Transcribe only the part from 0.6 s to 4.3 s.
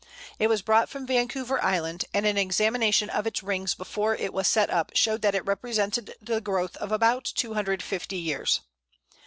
brought from Vancouver Island, and an examination of its rings before